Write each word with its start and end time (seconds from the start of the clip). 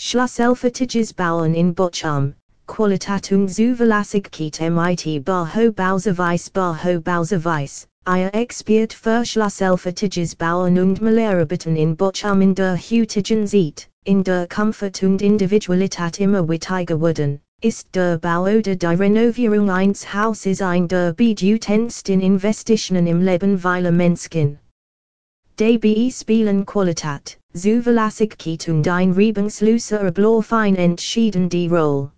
Schlusselfertiges 0.00 1.12
bauen 1.12 1.54
in 1.56 1.74
Bochum, 1.74 2.34
Qualitatung 2.68 3.48
zuverlässig 3.48 4.30
Kiet 4.30 4.60
MIT 4.60 5.24
Barho 5.24 5.72
Bauservice 5.72 6.48
Barho 6.50 7.00
Bauservice, 7.00 7.88
Eier 8.04 8.32
expiert 8.32 8.92
für 8.92 9.24
Schlusselfertiges 9.24 10.36
bauen 10.36 10.78
und 10.78 11.02
Malerabieten 11.02 11.74
in 11.74 11.96
Bochum 11.96 12.42
in 12.42 12.54
der 12.54 12.76
Hütigen 12.76 13.44
Zeit, 13.44 13.88
in 14.04 14.22
der 14.22 14.46
Comfort 14.46 15.02
und 15.02 15.20
Individualität 15.20 16.20
immer 16.20 16.48
wittiger 16.48 17.00
wurden, 17.00 17.40
ist 17.60 17.88
der 17.92 18.18
Bau 18.18 18.44
oder 18.44 18.76
die 18.76 18.86
Renovierung 18.86 19.68
eines 19.68 20.14
Hauses 20.14 20.62
ein 20.62 20.86
der 20.86 21.12
bedeutendsten 21.12 22.20
Investitionen 22.20 23.08
im 23.08 23.20
Leben 23.20 23.64
weiler 23.64 23.90
Menschen. 23.90 24.60
DBE 25.58 26.12
Spielen 26.12 26.64
Qualität, 26.64 27.36
Zuverlässigkeit 27.58 28.68
und 28.68 28.86
ein 28.86 29.12
Reibungsloser 29.12 30.02
Ablauf 30.02 30.52
entschieden 30.52 31.48
die 31.48 31.66
Rolle. 31.66 32.12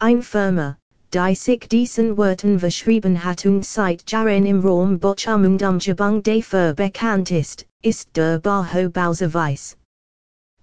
Ein 0.00 0.20
Firma, 0.22 0.76
die 1.14 1.34
sich 1.34 1.66
diesen 1.68 2.16
Worten 2.18 2.58
verschrieben 2.58 3.24
hat 3.24 3.46
und 3.46 3.64
seit 3.64 4.10
Jahren 4.10 4.44
im 4.44 4.60
Raum 4.60 4.98
Bochum 4.98 5.44
und 5.44 5.62
Umgebung 5.62 6.22
dafür 6.22 6.74
bekannt 6.74 7.30
ist, 7.30 7.64
ist 7.82 8.10
der 8.16 8.38
Barho 8.38 8.90
Bauservice. 8.90 9.76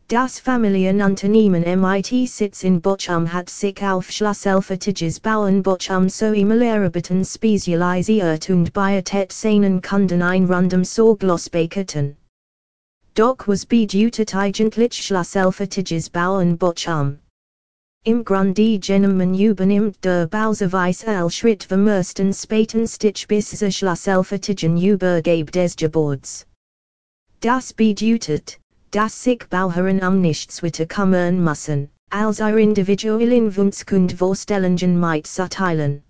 Das 0.09 0.39
Familienunternehmen 0.39 1.63
MIT 1.81 2.29
Sitz 2.29 2.63
in 2.63 2.81
Bochum 2.81 3.33
hat 3.33 3.49
sich 3.49 3.81
auf 3.81 4.11
Schlusselfertiges 4.11 5.19
Bauen 5.21 5.63
Bochum 5.63 6.07
sowie 6.07 6.45
Malerarbeiten 6.45 7.25
spezialisiert 7.25 8.49
und 8.49 8.73
bietet 8.73 9.31
seinen 9.31 9.81
Kunden 9.81 10.21
ein 10.21 10.45
rundum 10.45 10.83
Sorglospaketten. 10.83 12.15
Doch 13.17 13.47
was 13.47 13.65
bedeutet 13.65 14.35
eigentlich 14.35 14.93
Schlusselfertiges 14.93 16.11
Bauen 16.11 16.55
Bochum? 16.55 17.17
Im 18.05 18.23
Grunde 18.23 18.77
genommen 18.77 19.33
übernimmt 19.33 20.05
der 20.05 20.27
Bauservice 20.27 21.01
L 21.01 21.27
Schritt 21.31 21.63
vom 21.63 21.87
ersten 21.87 22.31
späten 22.31 22.87
Stitch 22.87 23.27
bis 23.27 23.57
zur 23.57 23.71
Schlusselfertigen 23.71 24.77
Übergabe 24.77 25.45
des 25.45 25.75
Gebots. 25.75 26.45
Das 27.39 27.73
bedeutet, 27.73 28.59
dass 28.91 29.23
sich 29.23 29.43
Bauherren 29.49 30.03
am 30.03 30.21
nichts 30.21 30.61
weiter 30.61 30.85
kümmern 30.85 31.43
müssen, 31.43 31.89
als 32.11 32.39
ihr 32.39 32.55
individuellen 32.57 33.55
Wunsch 33.55 33.83
und 33.91 34.13
Vorstellungen 34.13 34.99
mitzuteilen. 34.99 36.03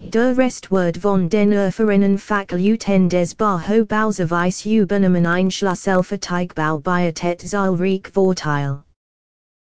Der 0.00 0.38
Rest 0.38 0.70
wird 0.70 0.96
von 0.96 1.28
den 1.28 1.52
erfahrenen 1.52 2.16
Fakultäten 2.16 3.10
des 3.10 3.34
Barho 3.34 3.84
Bauservice 3.84 4.64
übernommen 4.64 5.26
ein 5.26 5.50
Schlusselfertigbau 5.50 6.78
bietet 6.78 7.42
zahlreich 7.42 8.08
Vorteil. 8.14 8.84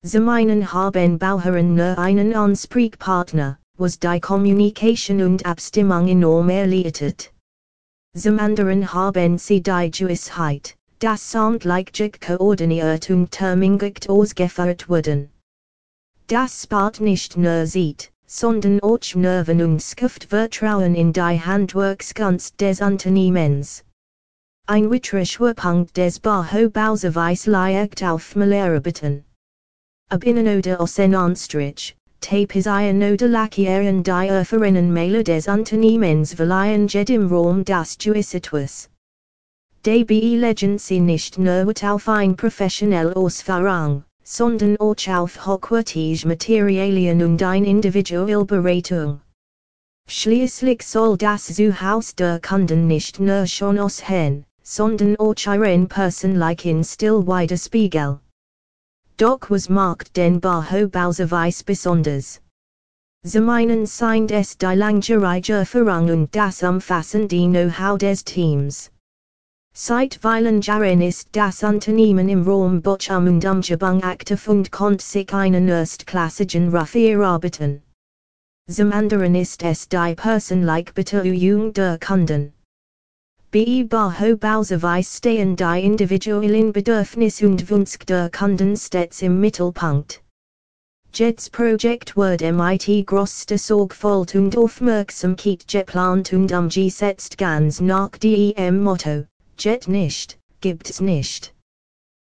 Zum 0.05 0.27
einen 0.27 0.73
haben 0.73 1.17
Bauherren 1.17 1.75
nur 1.75 1.97
einen 1.97 2.33
Ansprechpartner, 2.35 3.57
was 3.77 3.99
die 3.99 4.19
Kommunikation 4.19 5.21
und 5.21 5.45
Abstimmung 5.45 6.09
enorm 6.09 6.49
erleichtert. 6.49 7.31
Zum 8.13 8.37
anderen 8.37 8.91
haben 8.93 9.37
sie 9.37 9.61
die 9.61 9.91
das 10.99 11.31
Soundleichtig 11.31 12.19
koordiniert 12.19 13.09
und 13.09 13.31
termingigt 13.31 14.09
ausgeführt 14.09 14.89
wurden. 14.89 15.29
Das 16.27 16.63
spart 16.63 16.99
nicht 16.99 17.37
nur 17.37 17.65
Zeit, 17.65 18.12
sondern 18.27 18.79
auch 18.81 19.15
Nerven 19.15 19.61
und 19.61 19.81
skifft 19.81 20.25
Vertrauen 20.25 20.95
in 20.95 21.13
die 21.13 21.21
Handwerkskunst 21.21 22.59
des 22.59 22.81
Unternehmens. 22.81 23.83
Ein 24.67 24.89
weiterer 24.89 25.25
Schwerpunkt 25.25 25.97
des 25.97 26.19
Barho 26.19 26.69
Bauservice 26.69 27.47
liegt 27.47 28.01
auf 28.03 28.35
Malerarbeiten. 28.35 29.25
Ab 30.09 30.23
innen 30.23 30.57
oder 30.57 30.79
en 30.97 31.15
Anstrich, 31.15 31.95
tapisieren 32.21 33.03
oder 33.03 33.27
lackieren 33.27 34.03
die 34.03 34.29
erfahrenen 34.29 34.93
Mailer 34.93 35.23
des 35.23 35.47
Unternehmens 35.47 36.33
verleihen 36.33 36.87
jedem 36.87 37.27
Raum 37.27 37.65
das 37.65 37.97
Gewissitwas. 37.97 38.89
DBE 39.85 40.37
legend 40.37 40.79
sie 40.79 41.01
nicht 41.01 41.37
nur 41.37 41.73
auf 41.83 42.07
ein 42.07 42.37
professionell 42.37 43.11
Ausführung, 43.11 44.05
sondern 44.23 44.77
auch 44.77 45.07
auf 45.07 45.45
hochwertige 45.45 46.27
Materialien 46.27 47.21
und 47.21 47.41
ein 47.43 47.65
individuelle 47.65 48.45
Beratung. 48.45 49.21
Schließlich 50.07 50.85
soll 50.85 51.17
das 51.17 51.45
Zuhaus 51.45 52.15
der 52.15 52.39
Kunden 52.39 52.87
nicht 52.87 53.19
nur 53.19 53.47
schon 53.47 53.79
aussehen, 53.79 54.45
sondern 54.61 55.15
auch 55.17 55.35
ihren 55.45 55.87
persönlichen 55.87 56.83
Stil 56.83 57.25
widerspiegeln. 57.25 58.19
Doch 59.17 59.49
was 59.49 59.69
macht 59.69 60.15
den 60.17 60.39
Barho 60.39 60.87
Bauservice 60.87 61.63
besonders? 61.63 62.41
Zum 63.25 63.49
einen 63.49 63.85
sind 63.85 64.31
es 64.31 64.57
die 64.57 64.75
langjährige 64.75 65.53
Erfahrung 65.53 66.09
und 66.09 66.35
das 66.35 66.63
umfassende 66.63 67.47
Know-how 67.47 67.97
des 67.97 68.25
Teams. 68.25 68.92
Seit 69.75 70.19
vielen 70.21 70.61
Jahren 70.61 71.01
ist 71.01 71.29
das 71.31 71.63
Unternehmen 71.63 72.29
im 72.29 72.43
Raum 72.43 72.83
Bochum 72.83 73.25
und 73.25 73.43
Umgebung 73.43 74.03
aktiv 74.03 74.47
und 74.47 74.71
konnte 74.71 75.03
sich 75.03 75.33
einen 75.33 75.67
erstklassigen 75.67 76.69
Ruf 76.69 76.93
erarbeiten. 76.93 77.81
Zum 78.69 78.91
anderen 78.91 79.33
ist 79.33 79.63
es 79.63 79.89
die 79.89 80.13
persönliche 80.13 80.93
Betreuung 80.93 81.73
der 81.73 81.97
Kunden. 81.97 82.53
Bauservice 83.51 85.17
stehen 85.17 85.55
die 85.55 85.83
individuellen 85.83 86.71
Bedürfnisse 86.71 87.47
und 87.47 87.67
Wunsch 87.71 87.97
der 88.07 88.29
Kunden 88.29 88.77
stets 88.77 89.23
im 89.23 89.41
Mittelpunkt. 89.41 90.21
Jets 91.15 91.49
Projekt 91.49 92.15
wird 92.15 92.41
MIT 92.41 93.07
größte 93.07 93.57
Sorgfalt 93.57 94.35
und 94.35 94.55
Aufmerksamkeit 94.55 95.67
geplant 95.67 96.31
und 96.31 96.51
umgesetzt 96.51 97.39
ganz 97.39 97.81
nach 97.81 98.11
dem 98.17 98.83
Motto. 98.83 99.25
Jet 99.57 99.87
nicht, 99.87 100.39
gibt's 100.61 100.99
nicht. 100.99 101.53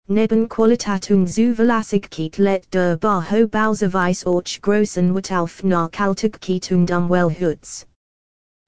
Neben 0.07 0.49
Qualität 0.49 1.11
und 1.11 1.27
Zuverlässigkeit 1.27 2.37
let 2.37 2.73
der 2.75 2.99
Barho 2.99 3.49
Bauservice 3.49 4.27
auch 4.27 4.43
großen 4.61 5.15
Wert 5.15 5.33
auf 5.33 5.65
Nachhaltigkeit 5.65 6.71
und 6.73 6.91
Umweltschutz. 6.91 7.87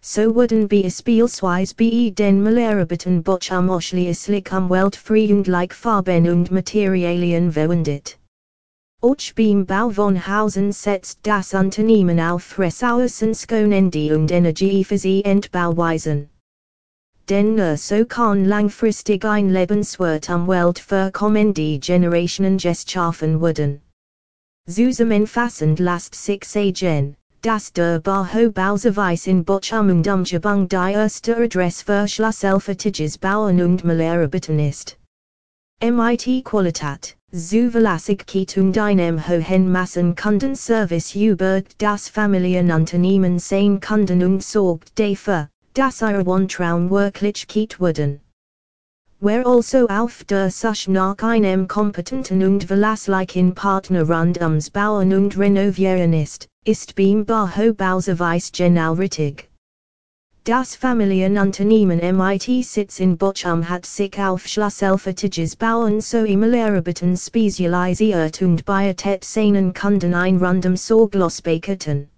So 0.00 0.34
wurden 0.34 0.68
beispielsweise 0.68 1.74
bei 1.74 2.10
den 2.10 2.42
Malerarbeiten 2.42 3.22
Bochum 3.22 3.68
ausschließlich 3.68 4.50
umweltfrei 4.50 5.34
und 5.34 5.46
like 5.46 5.74
Farben 5.74 6.28
und 6.28 6.50
Materialien 6.50 7.52
verwendet. 7.52 8.18
Auch 9.02 9.32
beim 9.34 9.66
Bau 9.66 9.90
von 9.90 10.26
Hausen 10.26 10.72
setzt 10.72 11.18
das 11.22 11.52
Unternehmen 11.52 12.18
auf 12.18 12.58
Ressourcenschonende 12.58 14.16
und 14.16 14.30
energieeffiziente 14.30 15.50
Bauweisen 15.50 16.30
denn 16.30 16.35
nur 17.30 17.76
so 17.76 18.04
kann 18.04 18.44
langfristig 18.44 19.24
ein 19.24 19.50
Lebenswert 19.50 20.30
am 20.30 20.46
Welt 20.46 20.78
für 20.78 21.10
kommende 21.10 21.78
Generationen 21.78 22.58
geschaffen 22.58 23.40
werden. 23.40 23.80
Zusammenfassend 24.68 25.78
lasst 25.78 26.14
sich 26.14 26.44
sagen, 26.44 27.16
dass 27.42 27.72
der 27.72 28.00
Barho 28.00 28.50
Bauservice 28.50 29.26
in 29.28 29.44
Bochum 29.44 29.90
und 29.90 30.08
Umgebung 30.08 30.68
die 30.68 30.74
erste 30.74 31.36
Adresse 31.36 31.84
für 31.84 32.08
Schlusselfertiges 32.08 33.18
Bauen 33.18 33.60
und 33.60 33.84
Malerarbeiten 33.84 34.58
ist. 34.58 34.96
MIT 35.82 36.44
Qualität, 36.44 37.16
Zuverlässigkeit 37.32 38.56
und 38.56 38.78
einem 38.78 39.28
hohen 39.28 39.70
Massenkundenservice 39.70 41.14
über 41.14 41.62
das 41.78 42.08
Familienunternehmen 42.08 43.38
sein 43.38 43.78
Kunden 43.80 44.22
und 44.22 44.42
sorgt 44.42 44.98
dafür, 44.98 45.48
das 45.76 46.00
ihre 46.00 46.46
Traum 46.46 46.88
wirklich 46.88 47.46
Kiet 47.46 47.78
wurden. 47.78 48.20
Wer 49.20 49.46
also 49.46 49.86
auf 49.88 50.24
der 50.24 50.50
Suche 50.50 50.90
nach 50.90 51.18
einem 51.18 51.68
kompetenten 51.68 52.42
und 52.42 52.64
verlässlichen 52.64 53.54
Partner 53.54 54.08
rund 54.08 54.40
ums 54.40 54.70
Bauen 54.70 55.12
und 55.12 55.36
Renovieren 55.36 56.14
ist, 56.14 56.48
ist 56.64 56.94
beim 56.96 57.26
Barho 57.26 57.74
Bauservice 57.74 58.50
genau 58.52 58.94
richtig. 58.94 59.50
Das 60.44 60.76
Familienunternehmen 60.76 61.98
MIT 62.16 62.64
Sitz 62.64 63.00
in 63.00 63.18
Bochum 63.18 63.68
hat 63.68 63.84
sich 63.84 64.18
auf 64.18 64.46
Schlusselfertiges 64.46 65.56
Bauen 65.56 66.00
sowie 66.00 66.36
Malerarbeiten 66.36 67.16
spezialisiert 67.18 68.40
und 68.40 68.64
bietet 68.64 69.24
seinen 69.24 69.74
Kunden 69.74 70.14
ein 70.14 70.38
rundum 70.38 70.76
Sorglospaketten. 70.76 72.08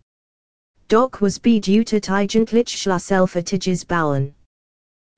Doch 0.89 1.21
was 1.21 1.39
bedeutet 1.39 2.11
eigentlich 2.11 2.71
Schlusselfertiges 2.71 3.85
bauen? 3.85 4.35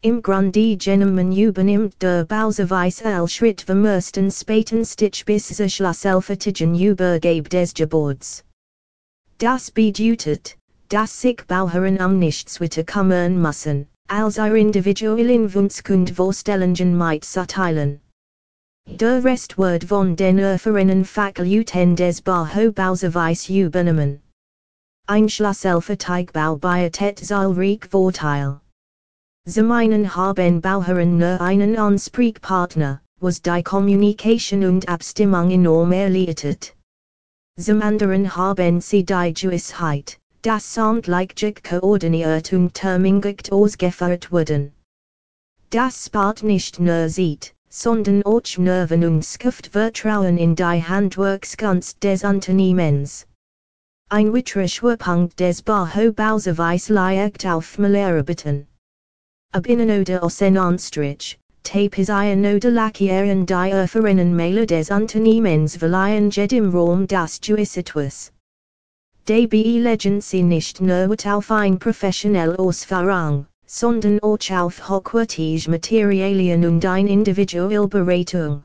Im 0.02 0.20
Grunde 0.20 0.76
genommen 0.76 1.30
übernimmt 1.30 1.94
der 2.02 2.24
Bauservice 2.24 3.02
L 3.02 3.28
Schritt 3.28 3.60
vom 3.62 3.84
ersten 3.84 4.32
späten 4.32 4.84
Stitch 4.84 5.24
bis 5.24 5.46
zur 5.46 5.68
Schlusselfertigen 5.68 6.74
Übergabe 6.74 7.48
des 7.48 7.72
Gebots. 7.72 8.42
Das 9.38 9.70
bedeutet, 9.70 10.56
dass 10.88 11.20
sich 11.20 11.44
Bauherren 11.46 11.98
um 11.98 12.18
nichts 12.18 12.60
weiter 12.60 13.04
müssen, 13.04 13.86
als 14.08 14.38
ihr 14.38 14.54
individuellen 14.56 15.54
Wunsch 15.54 15.88
und 15.88 16.10
Vorstellungen 16.10 16.98
mitzuteilen. 16.98 18.00
Der 18.88 19.22
Rest 19.22 19.56
Restwort 19.56 19.84
von 19.84 20.16
den 20.16 20.40
Erfahrenen 20.40 21.04
Fakultäten 21.04 21.94
des 21.94 22.22
Bauhauptbauservice 22.22 23.50
übernommen. 23.50 24.20
Einschlusselfer 25.06 25.96
Baubiotät 26.32 27.18
zahlreich 27.18 27.84
Vorteil. 27.90 28.60
Zemeinen 29.46 30.14
haben 30.14 30.60
Bauherren 30.60 31.18
nur 31.18 31.40
einen 31.40 31.76
Ansprechpartner, 31.76 33.00
was 33.18 33.42
die 33.42 33.62
Kommunikation 33.62 34.64
und 34.64 34.88
Abstimmung 34.88 35.50
enorm 35.50 35.92
erleichtert. 35.92 36.76
Zum 37.58 37.82
anderen 37.82 38.36
haben 38.36 38.80
sie 38.80 39.04
die 39.04 39.34
Gewissheit, 39.34 40.18
dass 40.42 40.74
samtliche 40.74 41.54
koordiniert 41.54 42.52
und 42.52 42.74
termingigt 42.74 43.50
ausgeführt 43.52 44.30
wurden. 44.30 44.72
Das 45.70 46.06
spart 46.06 46.42
nicht 46.42 46.80
nur 46.80 47.08
sieht, 47.08 47.54
sondern 47.68 48.22
auch 48.24 48.58
Nerven 48.58 49.04
und 49.04 49.24
Vertrauen 49.24 50.38
in 50.38 50.54
die 50.56 50.62
Handwerkskunst 50.62 52.02
des 52.02 52.24
Unternehmens. 52.24 53.26
Ein 54.12 54.32
weiterer 54.32 54.66
Schwerpunkt 54.66 55.38
des 55.38 55.62
Bauhauptbauservice 55.62 56.88
liegt 56.88 57.46
auf 57.46 57.78
Malerarbeiten. 57.78 58.66
Ab 59.52 59.68
innen 59.68 60.00
oder 60.00 60.24
außen 60.24 60.58
Anstrich, 60.58 61.38
Tapesieren 61.62 62.44
oder 62.44 62.72
Lackieren 62.72 63.46
die 63.46 63.70
Erfahrenen 63.70 64.34
Mailer 64.34 64.66
des 64.66 64.90
Unternehmens 64.90 65.76
verleihen 65.76 66.28
jedem 66.30 66.70
Raum 66.70 67.06
das 67.06 67.38
Juicitus. 67.40 68.32
DBE 69.28 69.78
legend 69.78 70.24
sie 70.24 70.42
nicht 70.42 70.80
nur 70.80 71.14
auf 71.26 71.52
ein 71.52 71.78
professionell 71.78 72.56
Ausfahrung, 72.56 73.46
sondern 73.64 74.18
auch 74.24 74.50
auf 74.50 74.88
hochwertige 74.88 75.70
Materialien 75.70 76.66
und 76.66 76.84
ein 76.84 77.06
individuelle 77.06 77.86
Beratung. 77.86 78.64